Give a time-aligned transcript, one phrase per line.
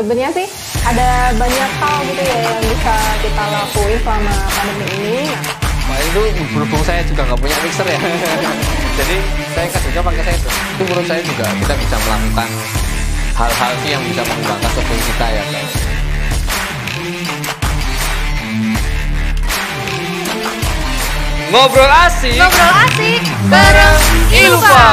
[0.00, 0.48] sebenarnya sih
[0.88, 5.28] ada banyak hal gitu ya yang bisa kita lakuin selama pandemi ini.
[5.90, 6.20] Nah, itu
[6.56, 8.00] berhubung saya juga nggak punya mixer ya,
[9.02, 9.16] jadi
[9.52, 10.48] saya kerja pakai saya itu.
[10.48, 12.48] Itu menurut saya juga kita bisa melakukan
[13.36, 15.44] hal-hal sih yang bisa mengembangkan tubuh kita ya.
[21.50, 22.38] Ngobrol asik.
[22.40, 23.98] Ngobrol asik bareng
[24.32, 24.88] Ilva.